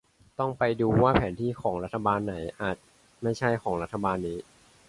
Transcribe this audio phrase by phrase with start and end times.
[0.39, 2.77] ต้องไปดูว่าแผนที่ของรัฐบาลไหน อาจ
[3.21, 4.37] ไม่ใช่ของรัฐบาลนี้